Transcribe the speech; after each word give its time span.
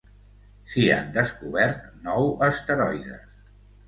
S'hi 0.75 0.85
han 0.93 1.11
descobert 1.17 1.85
nou 2.07 2.31
asteroides. 2.47 3.29